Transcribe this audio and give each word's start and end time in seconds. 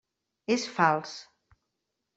És 0.55 0.65
fals. 0.79 1.15